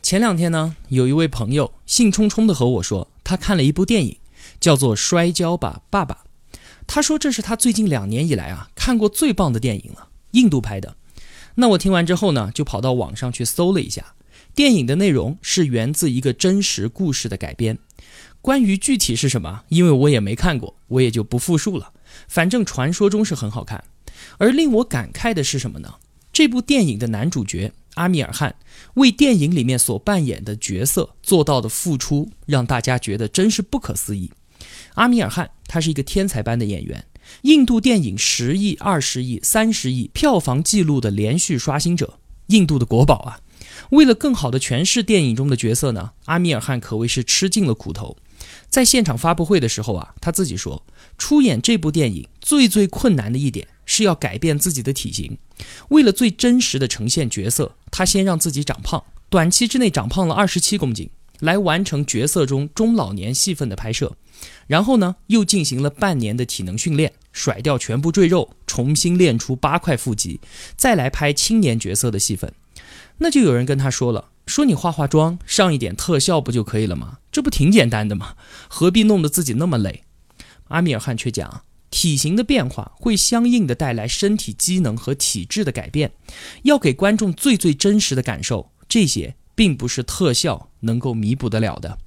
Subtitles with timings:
[0.00, 4.16] 前两天呢，有一位朋友兴冲冲地和我说，他看了一部电影，
[4.58, 6.22] 叫做《摔跤吧，爸爸》。
[6.86, 10.96] 他说这是他最近两年以来啊看过最棒的电影了，印度拍的。
[11.56, 14.14] 那我听完之后呢，就跑到网上去搜了一下，
[14.54, 17.76] 电影的内容是源自一个真实故事的改编。
[18.40, 21.92] 关于具体是什么，因为我也没看过，我也就不复述了。
[22.28, 23.84] 反正传说中是很好看。
[24.38, 25.96] 而令我感慨的是什么呢？
[26.32, 27.72] 这部电影的男主角。
[27.98, 28.54] 阿米尔汗
[28.94, 34.30] 为电影里面所扮演的角色做到的付出，让大家觉得真是不可思议。
[34.94, 37.04] 阿米尔汗他是一个天才般的演员，
[37.42, 43.40] 印度电影十亿、二十亿、三十亿票房纪录的连续刷新者，印度的国宝啊！
[43.90, 48.16] 为了更好的诠释电影中的角色呢，阿米尔汗可谓是吃尽了苦头。
[48.68, 50.84] 在现场发布会的时候啊，他自己说，
[51.16, 53.66] 出演这部电影最最困难的一点
[53.98, 55.36] 是要改变自己的体型。
[55.88, 61.10] 为了最真实的呈现角色，他先让自己长胖，短期之内长胖了二十七公斤，
[61.40, 64.16] 来完成角色中中老年戏份的拍摄。
[64.68, 70.38] 然后呢，又进行了半年的体能训练，甩掉全部赘肉，重新练出八块腹肌，
[70.76, 72.54] 再来拍青年角色的戏份。
[73.16, 77.18] 那就有人跟他说了，说你化化妆，上一点特效不就可以了吗？
[77.32, 78.36] 这不挺简单的吗？
[78.68, 80.04] 何必弄得自己那么累？
[80.68, 81.62] 阿米尔汗却讲。
[81.90, 86.12] 体型的变化会相应的带来身体机能和体质的改变，
[86.62, 91.98] 要给观众最最真实的感受，这些并不是特效能够弥补得了的。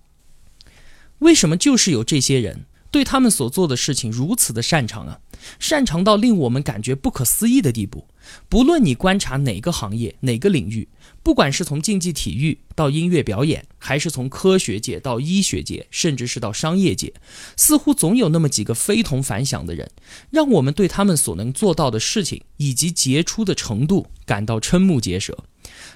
[1.19, 5.19] 为什么就是有这些人对他们所做的事情如此的擅长啊？
[5.59, 8.07] 擅长到令我们感觉不可思议的地步。
[8.47, 10.87] 不论你观察哪个行业、哪个领域。
[11.23, 17.13] 不管是从竞技体育到音乐表演，还是从科学界到医学界，甚至是到商业界，
[17.55, 19.91] 似乎总有那么几个非同凡响的人，
[20.31, 25.37] 让我们对他们所能做到的事情以及杰出的程度感到瞠目结舌。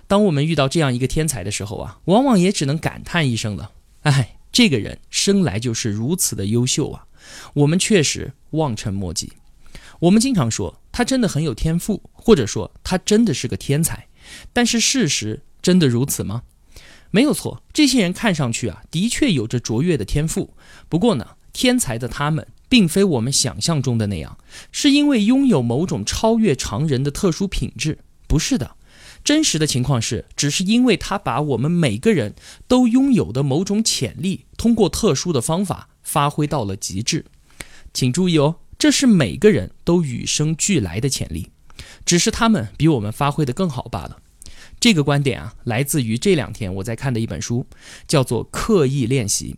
[0.06, 7.06] 当我们遇到这样一个天才的时候啊，往往也只能感叹一声了：哎，这个人生来就是如此的优秀啊！
[7.56, 9.34] 我们确实望尘莫及。
[10.00, 14.08] 我们经常说他真的很有天赋，或者说他真的是个天才。
[14.52, 16.44] 但是事实真的如此吗？
[17.12, 20.54] 没有错，这些人看上去啊，的确有着卓越的天赋。
[20.90, 24.38] 不过呢，天才的他们并非我们想象中的那样，
[24.72, 28.00] 是因为拥有某种超越常人的特殊品质。
[28.28, 28.76] 不是的，
[29.24, 32.36] 真实的情况是，只是因为他把我们每个人
[32.68, 37.26] 都拥有的某种潜力，通过特殊的方法发挥到了极致。
[37.96, 41.48] 请注意哦，这是每个人都与生俱来的潜力。
[42.04, 44.18] 只是他们比我们发挥的更好罢了。
[44.82, 47.66] 这个观点啊，来自于这两天我在看的一本书，
[48.06, 49.56] 叫做《刻意练习》，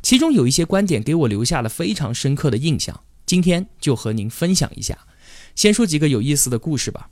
[0.00, 3.02] 其中有一些观点给我留下了非常深刻的印象。
[3.26, 4.96] 今天就和您分享一下。
[5.56, 7.10] 先说几个有意思的故事吧。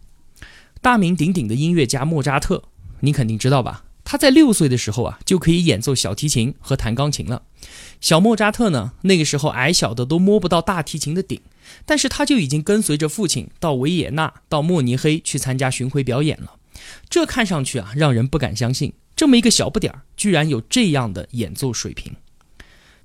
[0.81, 2.63] 大名鼎鼎的音乐家莫扎特，
[3.01, 3.85] 你肯定知道吧？
[4.11, 7.43] 他在六岁的时候啊，就可以演奏小提琴和弹钢琴了。
[8.01, 11.39] 小莫扎特呢，那个时候矮小的都摸不到大提琴的顶。
[11.85, 16.55] 但是他就已经跟随着父亲到维也纳、到慕尼黑去参加巡回表演了，
[17.11, 22.15] 这看上去啊，让人不敢相信，这么一个小不点儿，居然有这样的演奏水平。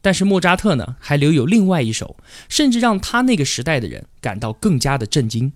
[0.02, 2.16] 但是莫扎特呢，还留有另外一首，
[2.48, 5.52] 甚至让他那个时代的人感到更加的震惊。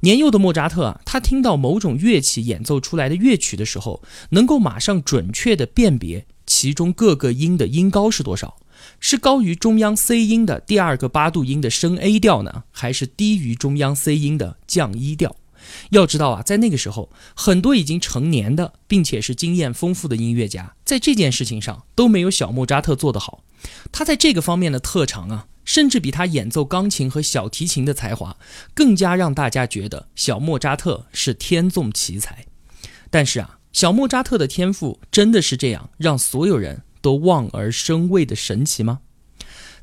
[0.00, 8.56] 年幼的莫扎特啊，他听到某种乐器演奏出来的乐曲的时候，能够马上准确地辨别其中各个音的音高是多少。
[9.00, 15.34] 是高于中央 C 音的第二个八度音的升 A 调呢，还是低于中央 C 音的降 E 调？
[15.90, 23.42] 要知道啊，在那个时候，很多已经成年的并且是经验丰富的音乐家，在这件事情上都没有小莫扎特做得好。
[23.90, 28.38] 他在这个方面的特长啊，甚至比他演奏钢琴和小提琴的才华
[28.72, 32.46] 更加让大家觉得小莫扎特是天纵奇才。
[33.10, 36.82] 但是啊，小莫扎特的天赋真的是这样让所有人。
[37.00, 38.98] 都望而生畏的神奇吗？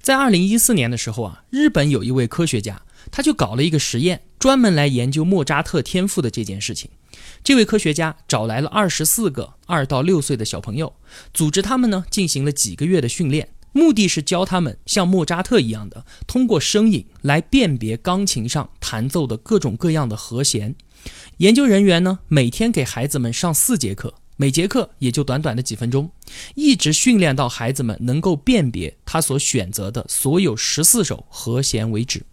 [0.01, 6.91] 在二零一四年的时候啊，日本有一位科学家，他就搞了一个实验，专门来研究莫扎特天赋的这件事情。
[7.41, 10.93] 这位科学家找来了二十四个二到六岁的小朋友，
[11.33, 20.73] 组织他们呢进行了几个月的训练，目的是教他们像莫扎特一样的，通过声音来辨别钢琴上弹奏的各种各样的和弦。
[21.39, 24.13] 研究人员呢每天给孩子们上四节课。
[24.37, 26.09] 每节课也就短短的几分钟，
[26.55, 32.25] 一直训练到孩子们能够辨别他所选择的所有十四首和弦为止。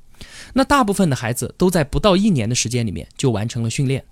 [0.55, 4.05] 那大部分的孩子都在不到一年的时间里面就完成了训练。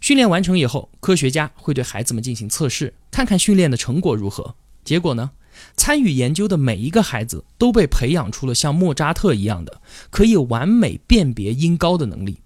[0.00, 4.54] 训练完成以后，科学家会对孩子们进行测试，看看训练的成果如何。
[4.84, 5.30] 结果呢，
[5.76, 12.38] 参与研究的每一个孩子都被培养出了像莫扎特一样的可以完美辨别音高的能力。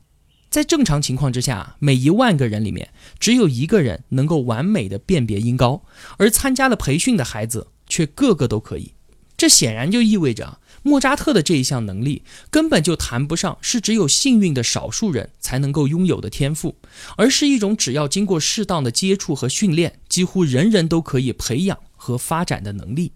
[0.48, 2.88] 在正常情况之下，每一万个人里面
[3.18, 5.82] 只有一个人能够完美的辨别音高，
[6.16, 8.92] 而参加了培训的孩子却个个都可以。
[9.36, 10.58] 这显然就意味着。
[10.82, 16.76] 莫扎特的这一项能力根本就谈不上是只有幸运的少数人才能够拥有的天赋，
[17.16, 21.76] 而是一种只要经过适当的接触和训练，几乎人人都可以培养
[22.06, 23.10] 和发展的能力。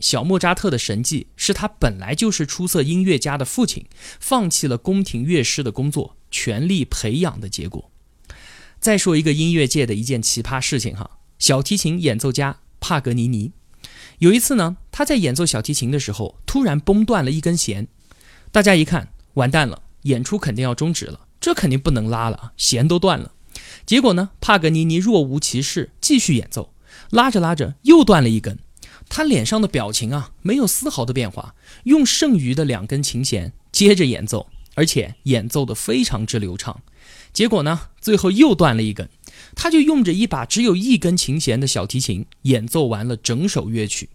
[0.00, 3.86] 小莫扎特的神迹是他本来就是出色音乐家的父亲
[4.18, 7.90] 放弃了宫廷乐师的工作，全力培养的结果。
[8.80, 13.52] 再说一个音乐界的一件奇葩事情哈，小提琴演奏家帕格尼尼。
[14.18, 17.86] 有一次呢，他在演奏小提琴的时候，突然崩断了一根弦。
[18.52, 23.32] 大家一看，完蛋了，演出肯定要终止了，这肯定不能拉了，弦都断了。
[23.86, 26.73] 结果呢，帕格尼尼若无其事，继续演奏，
[27.10, 28.58] 拉着拉着又断了一根。
[29.08, 31.54] 他脸上的表情啊，没有丝毫的变化，
[31.84, 36.80] 用剩余的两根琴弦接着演奏，而且演奏的非常之流畅。
[37.32, 39.08] 结果呢，最后又断了一根。
[39.56, 44.08] 他就用着一把只有一根琴弦的小提琴演奏完了整首乐曲，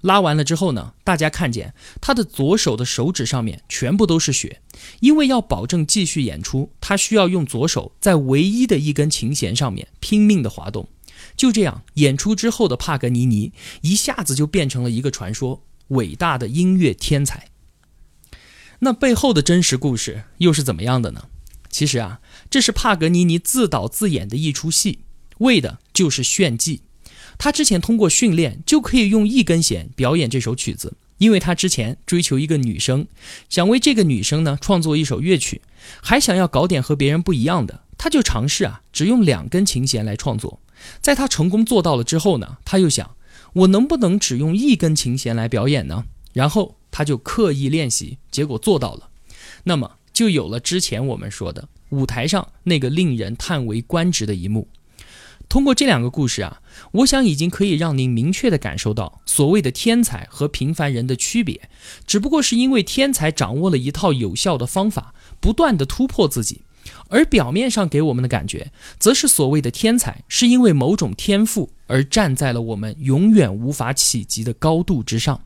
[0.00, 4.60] 拉完了之后呢，大家看见他的左手的手指上面全部都是血，
[5.00, 10.88] 因为要保证继续演出，他需要用左手在唯一的一根琴弦上面拼命的滑动。
[11.36, 13.52] 就这样，演出之后的帕格尼尼
[13.82, 17.48] 一下子就变成了一个传说，伟大的音乐天才。
[18.80, 21.24] 那背后的真实故事又是怎么样的呢？
[21.68, 25.00] 其实啊，这是帕格尼尼自导自演的一出戏，
[25.38, 26.82] 为的就是炫技。
[27.38, 33.06] 他之前通过训练就可以用一根弦表演这首曲子，因为他之前追求一个女生，
[33.48, 35.62] 想为这个女生呢创作一首乐曲，
[36.02, 40.60] 还想要搞点和别人不一样的，他就尝试啊，只用两根琴弦来创作。
[41.00, 43.16] 在他成功做到了之后呢，他又想，
[43.52, 46.04] 我能不能只用一根琴弦来表演呢？
[46.32, 49.08] 然后他就刻意练习，结果做到了。
[49.64, 49.92] 那么。
[50.12, 54.68] 就有了之前我们说的舞台上那个令人叹为观止的一幕。
[55.48, 56.60] 通过这两个故事啊，
[56.92, 61.70] 我想已经可以让您明确的感受到所谓的天才和平凡人的区别，
[62.06, 66.60] 只不过是因为天才掌握了一套有效的方法，不断的突破自己，
[67.08, 75.42] 而表面上给我们的感觉，则是所谓的天才是因为某种天赋而站在了我们永远无法企及的高度之上。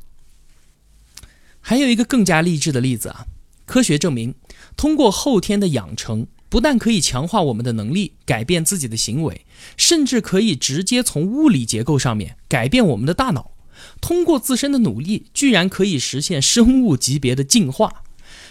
[1.60, 3.26] 还有一个更加励志的例子啊，
[3.64, 4.34] 科学证明。
[4.76, 9.46] 通过后天的养成，不但可以强化我们的能力，改变自己的行为，
[9.76, 13.52] 甚至可以直接从物理结构上面改变我们的大脑。
[14.00, 18.03] 通过自身的努力，居然可以实现生物级别的进化。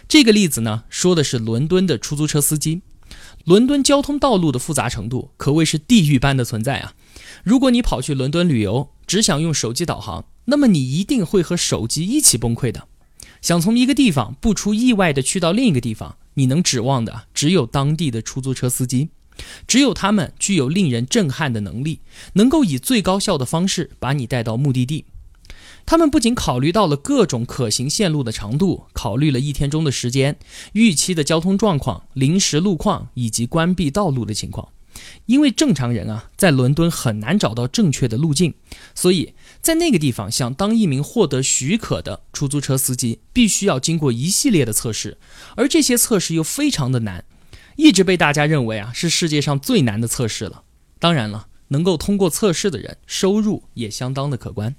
[0.08, 2.82] 这个例子呢，说的是伦敦的出租车司机。
[3.46, 6.94] 伦敦交通道路的复杂程度可谓是地狱般的存在啊！
[7.44, 12.88] 如果你跑去伦敦旅游，只想用手机导航，那么你一定会和手机一起崩溃的。
[13.42, 19.10] 想从一个地方不出意外的去到另一个地方，你能指望的只有当地的出租车司机，
[19.68, 22.00] 只有他们具有令人震撼的能力，
[22.34, 25.06] 能够以最高效的方式把你带到目的地。
[25.86, 30.38] 他们不仅考虑到了各种可行线路的长度，考虑了一天中的时间、
[30.74, 34.70] 预期的交通状况、临时路况以及关闭道路的情况。
[35.26, 38.54] 因为正常人啊，在伦敦很难找到正确的路径，
[38.94, 39.34] 所以。
[39.62, 45.18] 在那个地方，想当一名获得许可的出租车司机，必须要经过一系列的测试，
[45.56, 47.24] 而这些测试又非常的难，
[47.78, 50.64] 一直被大家认为啊是世界上最难的测试了。
[51.00, 54.76] 当然了，能够通过测试的人，收入也相当的可观。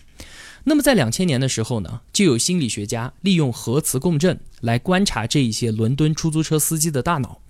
[0.64, 7.40] 那么在两千年的时候呢，就有心理学家利用核磁共振来观察这一些伦敦出租车司机的大脑，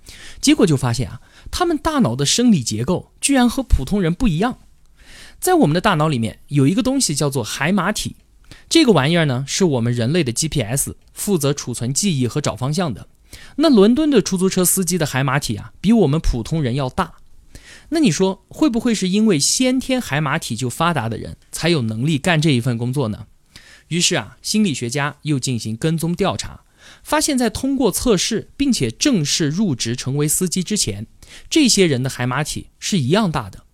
[0.40, 4.58] 结果就发现啊，他们大脑的生理结构居然和普通人不一样。
[5.38, 8.16] 在我们的大脑里面有一个东西叫做海马体，
[8.68, 13.06] 这个玩意儿呢是我们人类的 GPS，负责储存记忆和找方向的。
[13.56, 17.14] 那伦敦的出租车司机的海马体啊，比我们普通人要大。
[17.90, 23.26] 那你说会不会是因为先天海马体就发达的人才有能力干这一份工作呢？
[23.88, 26.62] 于是啊，心理学家又进行跟踪调查，
[27.02, 31.06] 发现，在通过测试并且正式入职成为司机之前，
[31.50, 33.64] 这些人的海马体是一样大的。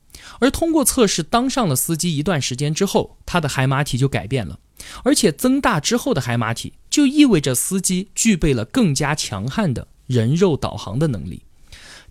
[0.40, 4.59] 而通过测试当上了司机一段时间之后，他的海马体就改变了，
[5.05, 11.43] 而且增大之后的海马体就意味着司机具备了更加强悍的人肉导航的能力。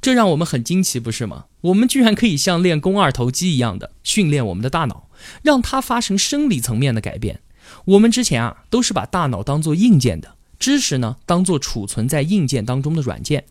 [0.01, 1.45] 这让我们很惊奇，不是吗？
[1.61, 5.09] 我们居然可以像练肱二头肌一样的训练我们的大脑，
[5.41, 7.41] 让它发生生理层面的改变。
[7.85, 13.43] 我们之前啊，都是把大脑当做硬件的，知识呢当做储存在硬件当中的软件。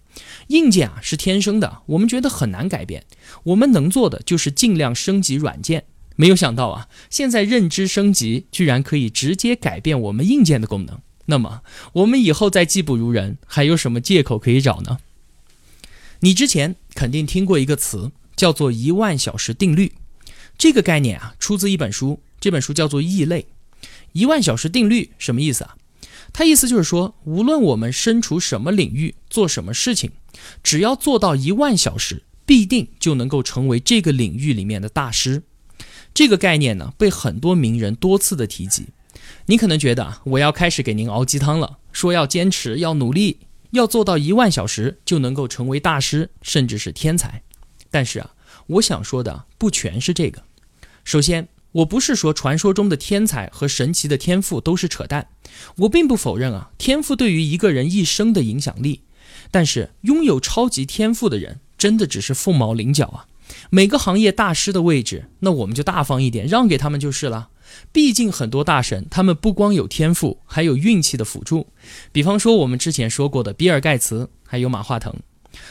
[0.49, 3.05] 硬件啊是天生的，我们觉得很难改变。
[3.45, 5.85] 我们能做的就是尽量升级软件。
[6.17, 10.99] 没有想到啊，现在认知升级居然可以直接改变我们硬件的功能。
[11.27, 11.61] 那么
[11.93, 14.99] 我们以后再技不如人，还有什么借口可以找呢？
[16.21, 19.93] 你之前肯定听过一个词，叫做一万小时定律。
[20.57, 23.43] 这个概念啊，出自一本书，这本书叫做《异类》。
[24.13, 25.77] 一万小时定律什么意思啊？
[26.33, 30.11] 它意思就是说，无论我们身处什么领域，做什么事情，
[30.63, 35.43] 只要做到一万小时，必定就能够成为这个领域里面的大师。
[36.13, 38.87] 这个概念呢，被很多名人多次的提及。
[39.47, 43.39] 你可能觉得我要开始给您熬鸡汤了，说要坚持，要努力。
[43.71, 47.43] 要做到一万小时就能够成为大师，甚至是天才。
[47.91, 48.31] 但是啊，
[48.67, 50.43] 我想说的不全是这个。
[51.05, 55.29] 首先，我不是说传说中的天才和神奇的天赋都是扯淡。
[55.77, 59.03] 我并不否认啊，天赋对于一个人一生的影响力。
[59.51, 63.27] 但是，拥有超级天赋的人真的只是凤毛麟角啊。
[63.71, 67.49] 每个行业大师的位置，那我们就大方一点，让给他们就是了。
[67.93, 71.67] 毕竟很多大神，他们不光有天赋，还有运气的辅助。
[72.13, 75.15] 比方说我们之前说过的比尔盖茨，还有马化腾。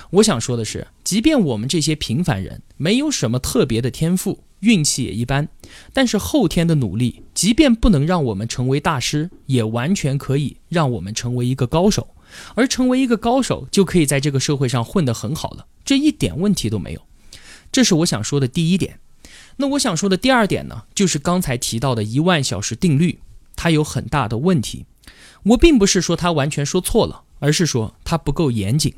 [0.09, 5.47] 我想说的是，即便我们这些平凡人没有什么特别的天赋，运气也一般，
[5.93, 12.07] 但是后天的努力，即便不能让我们成为大师，也完全可以让我们成为一个高手。
[12.55, 17.01] 而成为一个高手，就可以在这个社会上混得很好了，这一点问题都没有。
[17.71, 18.99] 这是我想说的第一点。
[19.57, 23.19] 那我想说的第二点呢，就是刚才提到的一万小时定律，
[23.55, 24.85] 它有很大的问题。
[25.43, 28.93] 我并不是说它完全说错了，而是说它不够严谨。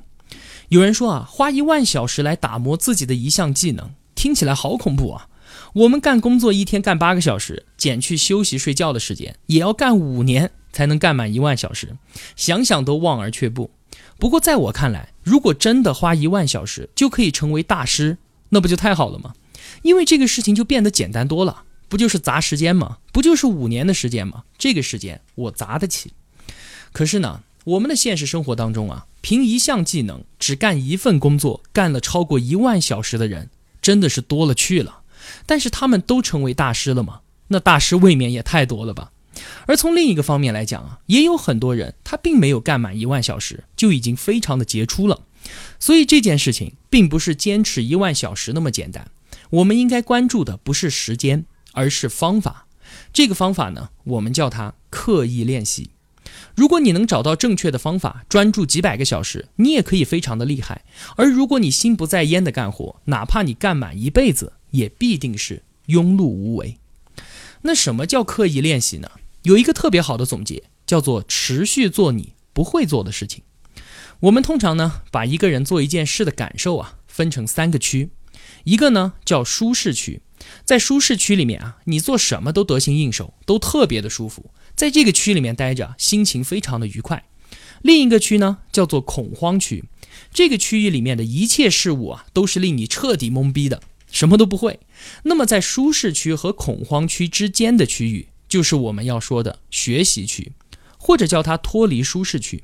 [0.70, 5.28] 有人说啊，花一万小时来打磨自己的一项技能，听起来好恐怖啊！
[5.74, 11.96] 我们干工作一天干八个小时，减去休息睡觉的时间，也要干五年才能干满一万小时，
[12.36, 13.72] 想想都望而却步。
[14.20, 18.18] 不过在我看来，如果真的花一万小时就可以成为大师，
[18.50, 19.34] 那不就太好了吗？
[19.82, 22.98] 因为这个事情就变得简单多了，不就是砸时间吗？
[23.12, 24.44] 不就是五年的时间吗？
[24.58, 26.14] 这个时间我砸得起。
[26.92, 33.50] 可是呢，我们的现实生活当中啊，凭一项技能只干一份工作，干了超过一万小时的人，
[33.82, 35.02] 真的是多了去了。
[35.46, 37.22] 但是他们都成为大师了吗？
[37.50, 39.12] 那大师未免也太多了吧。
[39.68, 45.22] 而从另一个方面来讲啊，也有很多人他并没有干满一万小时，就已经非常的杰出了。
[45.80, 49.10] 所以这件事情并不是坚持一万小时那么简单。
[49.50, 52.68] 我们应该关注的不是时间，而是方法。
[53.12, 55.92] 这个方法呢，我们叫它刻意练习。
[56.56, 60.84] 如果你能找到正确的方法，专注几百个小时，你也可以非常的厉害。
[61.16, 66.78] 而如果你心不在焉的干活，哪怕你干满一辈子，也必定是庸碌无为。
[67.62, 69.10] 那什么叫刻意练习呢？
[69.44, 73.44] 有一个特别好的总结，叫做持续做你不会做的事情。
[74.22, 78.10] 我们通常呢，把一个人做一件事的感受啊，分成三个区。
[78.64, 80.22] 一个呢叫舒适区，
[80.66, 87.26] 在舒适区里面啊，你做什么都得心应手，都特别的舒服，在这个区里面待着，心情非常的愉快。
[87.82, 89.86] 另一个区呢叫做恐慌区，
[90.34, 94.80] 这个区域里面的一切事物啊，都是令你彻底懵逼的，什么都不会。
[95.24, 100.52] 那么在舒适区和恐慌区之间的区域，就是我们要说的学习区，
[100.98, 102.64] 或者叫它脱离舒适区。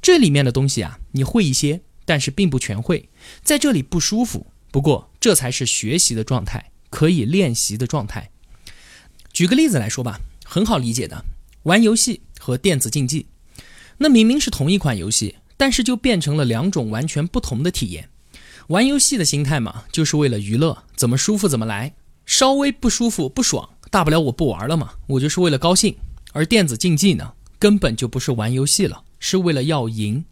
[0.00, 3.08] 这里面的东西啊，你会一些，但是并不全会，
[3.42, 4.46] 在这里不舒服。
[4.74, 8.32] 不过，这才是学习的状态，可以练习的状态。
[9.32, 11.24] 举个例子来说吧，很好理解的，
[11.62, 13.28] 玩游戏和电子竞技，
[13.98, 18.08] 那明明是同一款游戏，但是就变成了两种完全不同的体验。
[18.66, 21.94] 玩游戏的心态嘛，就是为了娱乐，怎么舒服怎么来，
[22.26, 25.94] 稍微不舒服不爽，大不了我不玩了嘛，我就是为了高兴。
[26.32, 30.24] 而电子竞技呢，根本就不是玩游戏了，是为了要赢。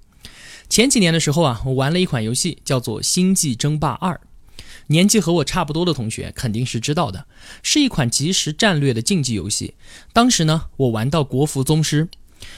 [0.69, 4.15] 前几年的时候啊，我玩了一款游戏，叫做《星际争霸二》。
[4.93, 7.27] 年纪和我差不多的同学肯定是知道的，
[7.63, 9.75] 是一款即时战略的竞技游戏。
[10.13, 12.09] 当时呢，我玩到国服宗师，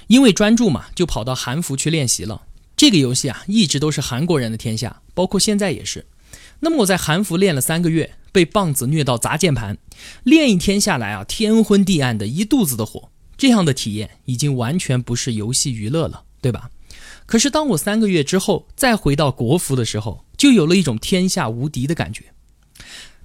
[0.08, 2.42] 因为专注嘛，就跑到韩服去练习了。
[2.76, 6.06] 这个游戏啊，一直都是韩国人的天下，包括现在也是。
[6.60, 9.78] 那么我在韩服练了三个月，被棒子虐到砸键盘，
[10.24, 13.10] 练一天下来啊，天昏地暗的，一肚子的火。
[13.36, 16.70] 这样的体验已经完全不是游戏娱乐了，对吧？
[17.26, 22.32] 可是当我三个月之后再回到国服的时候，就有了一种天下无敌的感觉。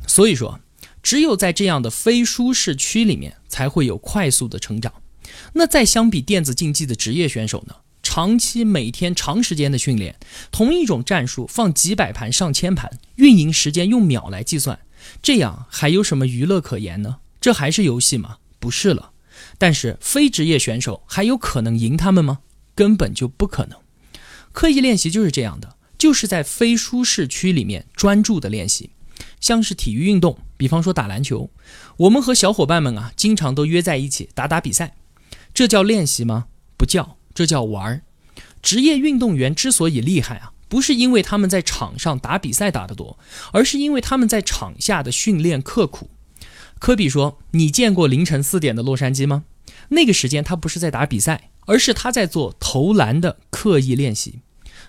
[0.07, 0.59] 所以说，
[1.01, 4.93] 只有在这样的非舒适区里面，才会有快速的成长。
[5.53, 7.75] 那再相比电子竞技的职业选手呢？
[8.01, 10.17] 长期每天长时间的训练，
[10.51, 14.79] 同一种战术放几百盘上千盘，运营时间用秒来计算，
[15.21, 17.17] 这样还有什么娱乐可言呢？
[17.39, 18.37] 这还是游戏吗？
[18.59, 19.11] 不是了。
[19.57, 22.39] 但是非职业选手还有可能赢他们吗？
[22.73, 23.77] 根本就不可能。
[24.51, 28.89] 刻意练习就是这样的，就是在非舒适区里面专注的练习。
[29.39, 31.49] 像是体育运动，比方说打篮球，
[31.97, 34.95] 我们和小伙伴们啊，经常都约在一起打打比赛，
[35.53, 36.47] 这叫练习吗？
[36.75, 38.01] 不叫，这叫玩儿。
[38.61, 43.17] 职业运动员之所以厉害啊，不是因为他们在场上打比赛打得多，
[43.53, 46.09] 而是因为他们在场下的训练刻苦。
[46.79, 49.43] 科比说：“你见过凌晨四点的洛杉矶吗？
[49.89, 54.39] 那个时间他不是在打比赛，而是他在做投篮的刻意练习。”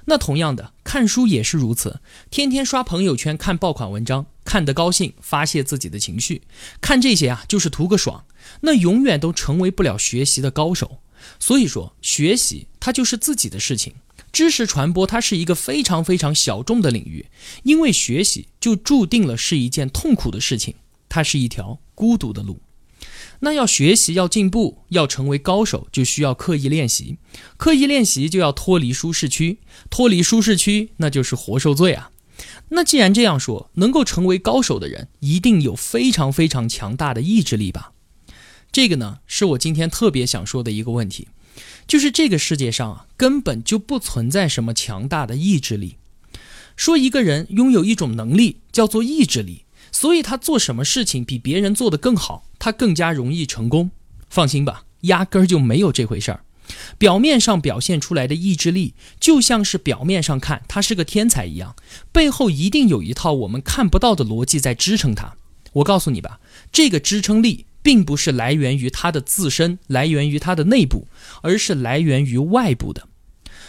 [0.07, 2.01] 那同样的，看书也是如此。
[2.31, 6.43] 天天刷朋友圈看爆款文章，看得高兴，发泄自己的情绪，
[6.81, 8.25] 看这些啊，就是图个爽。
[8.63, 10.99] 那永远都成为不了学习的高手。
[11.39, 13.93] 所以说，学习它就是自己的事情，
[14.33, 17.27] 知识传播它是一个非常非常小众的领域。
[17.63, 20.75] 因为学习就注定了是一件痛苦的事情，
[21.09, 22.59] 它是一条孤独的路。
[23.41, 27.17] 那要学习，要进步，要成为高手，就需要刻意练习。
[27.57, 32.11] 刻意练习就要脱离舒适区，脱离舒适区那就是活受罪啊。
[32.71, 37.93] 那既然这样说，能够成为高手的人，一定有非常非常强大的意志力吧？
[38.71, 41.29] 这个呢，是我今天特别想说的一个问题，
[41.87, 45.97] 就是这个世界上啊，根本就不存在什么强大的意志力。
[46.77, 49.65] 说一个人拥有一种能力，叫做意志力。
[49.93, 53.91] 所以他做什么事情比别人做得更好，他更加容易成功。
[54.29, 56.45] 放心吧，压根儿就没有这回事儿。
[56.99, 61.75] 表面上表现出来的意志力，就像是表面上看他是个天才一样，
[62.13, 65.35] 背后一定有一套我们看不到的逻辑在支撑他。
[65.73, 66.39] 我告诉你吧，
[66.71, 71.09] 这个支撑力并不是来源于他的自身，来源于他的内部，
[71.43, 73.09] 而是来源于外部的。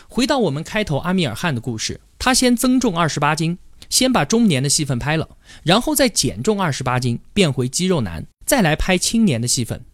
[0.08, 3.58] 回到我们开头阿米尔汗的故事，他先增重二十八斤。
[3.92, 5.30] 先把中年的戏份拍了，
[5.62, 9.86] 然后再减重二十八斤，变回肌肉男，再来拍青年的戏份。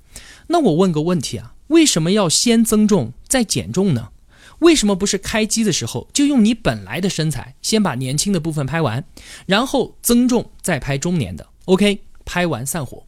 [0.47, 4.09] 那我问个问题啊，为什么要先增重再减重呢？
[4.59, 9.03] 为什么不是开机的时候就用你本来的身材，先把年轻的部分拍完，
[9.45, 13.03] 然后增重再拍中年的？OK，拍完散伙。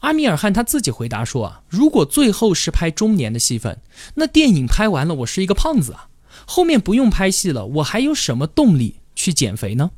[0.00, 3.80] 阿米尔汗他自己回答说啊，如果最后是拍中年的戏份，
[4.14, 6.08] 那电影拍完了我是一个胖子啊，
[6.44, 9.90] 后面不用拍戏了，我还有什么动力去减肥呢？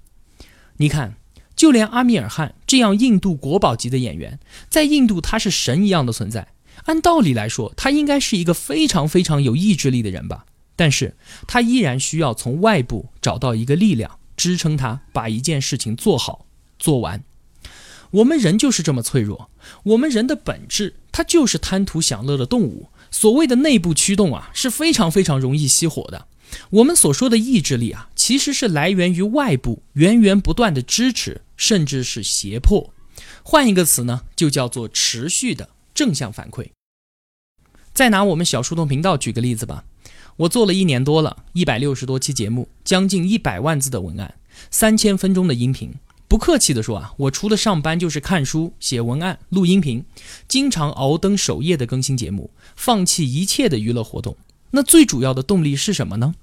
[0.79, 1.17] 你看，
[1.55, 6.49] 就连阿米尔汗这样印度国宝级的演员，在印度他是神一样的存在。
[6.85, 10.45] 按道理来说，他应该是一个非常非常有意志力的人吧？
[10.77, 16.45] 但是他依然需要从外部找到一个力量支撑他把一件事情做好
[16.79, 17.25] 做完。
[18.11, 19.51] 我们人就是这么脆弱，
[19.83, 22.91] 我们人的本质，它就是贪图享乐的动物。
[23.11, 26.27] 所谓的内部驱动啊，是非常非常容易熄火的。
[26.71, 32.93] 我们所说的意志力啊，其实是来源于外部源源不断的支持，甚至是胁迫。
[33.45, 36.67] 换一个词呢，就叫做持续的正向反馈。
[37.95, 39.85] 再拿我们小书童频道举个例子吧，
[40.39, 44.35] 我做了一年多了，一百六十多期节目，将近一百万字的文案，
[44.73, 45.95] 三千分钟的音频。
[46.27, 50.05] 不客气的说啊，我除了上班就是看书、写文案、录音频，
[50.49, 54.37] 经常熬灯守夜的更新节目，放弃一切的娱乐活动。
[54.73, 56.35] 那最主要的动力是什么呢？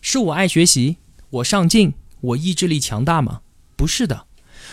[0.00, 0.96] 是我爱学习，
[1.30, 3.40] 我上进，我意志力强大吗？
[3.76, 4.26] 不是的。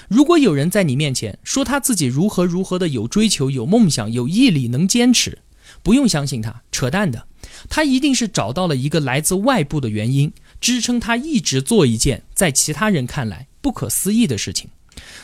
[0.08, 5.40] 如果有人在你面前说他自己如何如何的有追求、有梦想、有毅力、能坚持，
[5.84, 7.28] 不用相信他，扯淡的。
[7.70, 14.70] 他一定是找到了一个来自外部的原因，支撑他一直做一件在其他人看来不可思议的事情。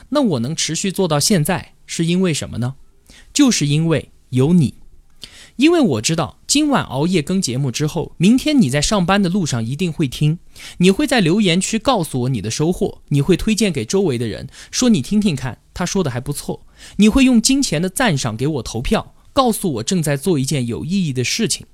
[0.09, 2.75] 那我能持续做到现在，是因为什么呢？
[3.33, 4.75] 就是因为有你。
[5.57, 10.39] 因为我知道今晚熬夜更节目之后，明天你在上班的路上一定会听，
[10.79, 16.65] 你会在留言区告诉我你的收获，你会推荐给周围的人，说你听听看，他说的还不错，
[16.97, 21.65] 你会用金钱的赞赏给我投票，告诉我正在做一件有意义的事情。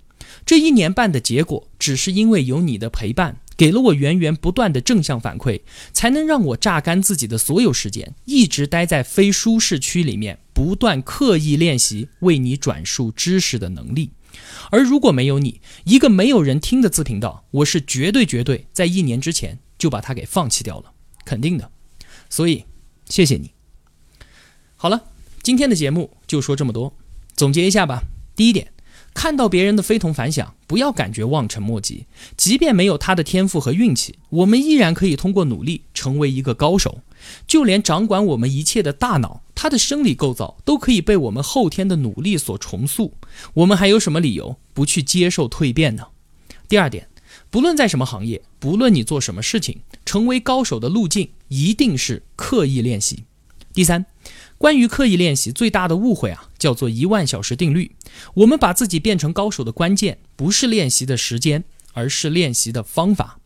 [0.46, 5.62] 这一年半的结果，只是因为有你的陪伴，给了我源源不断的正向反馈，
[5.92, 10.38] 才能让我榨干自己的所有时间，一直待在非舒适区里面。
[10.54, 14.10] 不断刻意练习为你转述知识的能力，
[14.72, 20.92] 而如果没有你，一个没有人听的自频道，我是绝对绝对在一年之前就把它给放弃掉了，
[21.26, 21.72] 肯定的。
[22.30, 22.66] 所以，
[23.10, 23.52] 谢谢你。
[24.76, 25.04] 好了，
[25.42, 26.94] 今天的节目就说这么多，
[27.36, 28.04] 总结一下吧。
[28.36, 28.74] 第一点。
[29.14, 32.06] 看到别人的非同凡响，不要感觉望尘莫及。
[32.36, 37.02] 即便没有他的天赋和运气，我们依然可以通过努力成为一个高手。
[37.48, 43.16] 就连掌管我们一切的大脑，它的生理构造都可以被我们后天的努力所重塑。
[43.56, 46.10] 我们还有什么理由不去接受蜕变呢？
[46.70, 47.10] 第二点，
[47.50, 53.24] 不论在什么行业，不论你做什么事情，成为高手的路径一定是刻意练习。
[53.74, 54.06] 第三，
[54.60, 57.96] 关于刻意练习最大的误会啊，叫做一万小时定律。
[58.36, 63.40] 我们把自己变成高手的关键，不是练习的时间，而是练习的方法。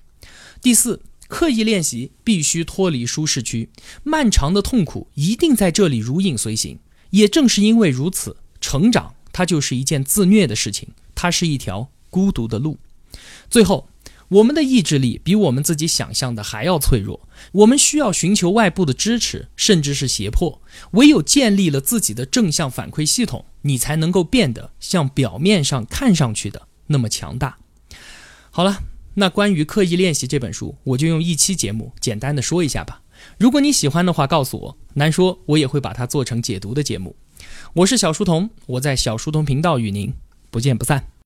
[0.62, 3.70] 第四，刻意练习必须脱离舒适区，
[4.04, 6.78] 漫长的痛苦一定在这里如影随形。
[7.12, 12.78] 也正是因为如此，成长它就是一件自虐的事情，它是一条孤独的路。
[13.50, 13.88] 最后，
[14.28, 20.62] 我们的意志力比我们自己想象的还要脆弱，我们需要寻求外部的支持，甚至是胁迫。
[20.92, 27.58] 唯有建立了自己的正向反馈系统，你才能够变得像表面上看上去的那么强大。
[28.52, 33.02] 好了，那关于刻意练习这本书，我就用一期节目简单的说一下吧。
[33.38, 37.16] 如果你喜欢的话，告诉我，难说我也会把它做成解读的节目。
[37.74, 40.14] 我是小书童，我在小书童频道与您
[40.50, 41.12] 不见不散。